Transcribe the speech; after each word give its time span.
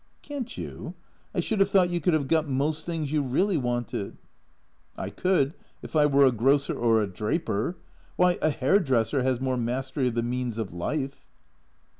"Can't 0.23 0.57
you? 0.57 0.95
I 1.35 1.41
should 1.41 1.59
have 1.59 1.69
thought 1.69 1.91
you 1.91 2.01
could 2.01 2.15
have 2.15 2.27
got 2.27 2.49
most 2.49 2.87
things 2.87 3.11
you 3.11 3.21
really 3.21 3.55
wanted."" 3.55 4.17
I 5.05 5.11
could 5.11 5.53
if 5.83 5.95
I 5.95 6.07
were 6.07 6.25
a 6.25 6.31
grocer 6.31 6.73
or 6.75 7.03
a 7.03 7.07
draper. 7.07 7.77
Why, 8.15 8.39
a 8.41 8.49
hair 8.49 8.79
dresser 8.79 9.21
has 9.21 9.39
more 9.39 9.57
mastery 9.57 10.07
of 10.07 10.15
the 10.15 10.23
means 10.23 10.57
of 10.57 10.73
life." 10.73 11.27